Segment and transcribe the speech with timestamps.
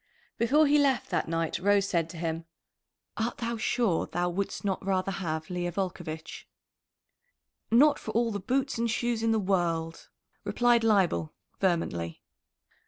[0.39, 2.45] Before he left that night Rose said to him:
[3.17, 6.47] "Art thou sure thou wouldst not rather have Leah Volcovitch?"
[7.69, 10.09] "Not for all the boots and shoes in the world,"
[10.43, 12.23] replied Leibel vehemently.